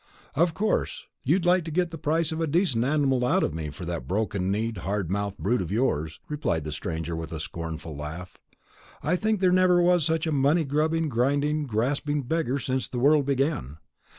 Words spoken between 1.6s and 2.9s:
to get the price of a decent